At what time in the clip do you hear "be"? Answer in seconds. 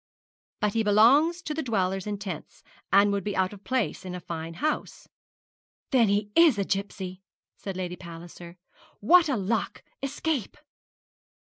3.23-3.35